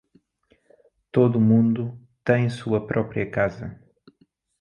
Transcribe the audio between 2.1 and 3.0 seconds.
tem sua